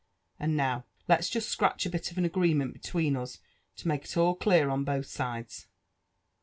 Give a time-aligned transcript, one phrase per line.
[0.39, 3.37] And now, let's just scratch a bit of an agreement between us,
[3.75, 5.67] to make all clear on both sides."